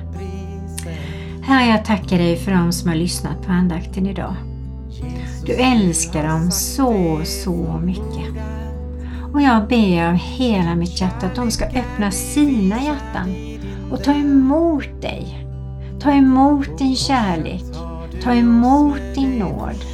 Herre, 1.42 1.66
jag 1.66 1.85
tackar 1.85 2.18
dig 2.18 2.37
för 2.37 2.53
dem 2.53 2.72
som 2.72 2.88
har 2.88 2.96
lyssnat 2.96 3.42
på 3.42 3.53
andakten 3.53 4.07
idag. 4.07 4.35
Du 5.46 5.53
älskar 5.53 6.29
dem 6.29 6.51
så, 6.51 7.20
så 7.25 7.81
mycket. 7.85 8.42
Och 9.33 9.42
jag 9.42 9.68
ber 9.68 10.09
av 10.09 10.14
hela 10.14 10.75
mitt 10.75 11.01
hjärta 11.01 11.27
att 11.27 11.37
de 11.37 11.51
ska 11.51 11.64
öppna 11.64 12.11
sina 12.11 12.83
hjärtan 12.83 13.35
och 13.90 14.05
ta 14.05 14.12
emot 14.12 15.03
dig. 15.03 15.46
Ta 16.01 16.11
emot 16.11 16.79
din 16.79 16.96
kärlek. 16.96 17.64
Ta 18.22 18.35
emot 18.35 19.01
din 19.14 19.38
nåd. 19.38 19.85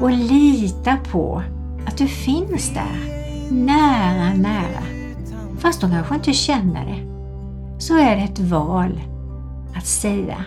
Och 0.00 0.10
lita 0.10 0.96
på 1.12 1.42
att 1.86 1.98
du 1.98 2.06
finns 2.06 2.70
där, 2.74 3.19
nära, 3.50 4.34
nära. 4.34 4.82
Fast 5.58 5.80
de 5.80 5.90
kanske 5.90 6.14
inte 6.14 6.32
känner 6.32 6.86
det. 6.86 7.10
Så 7.82 7.98
är 7.98 8.16
det 8.16 8.22
ett 8.22 8.38
val 8.38 9.00
att 9.76 9.86
säga 9.86 10.44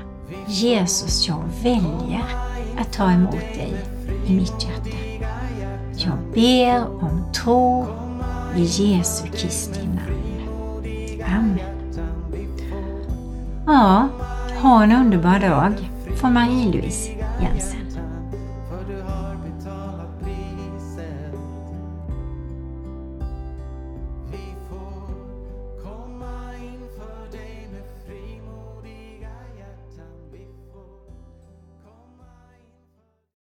Jesus, 0.48 1.28
jag 1.28 1.44
väljer 1.64 2.24
att 2.80 2.94
ta 2.94 3.12
emot 3.12 3.32
dig 3.32 3.74
i 4.28 4.34
mitt 4.34 4.64
hjärta. 4.64 4.98
Jag 5.96 6.18
ber 6.34 7.04
om 7.04 7.24
tro 7.34 7.86
i 8.56 8.64
Jesu 8.64 9.28
Kristi 9.28 9.80
namn. 9.88 10.24
Amen. 11.26 11.60
Ja, 13.66 14.08
ha 14.62 14.84
en 14.84 14.92
underbar 14.92 15.40
dag 15.40 15.74
från 16.16 16.34
Marie-Louise 16.34 17.12
Jensen. 17.42 17.83